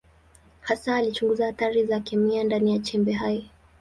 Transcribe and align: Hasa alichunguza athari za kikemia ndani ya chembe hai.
Hasa 0.61 0.95
alichunguza 0.95 1.47
athari 1.47 1.85
za 1.85 1.99
kikemia 1.99 2.43
ndani 2.43 2.71
ya 2.71 2.79
chembe 2.79 3.11
hai. 3.11 3.49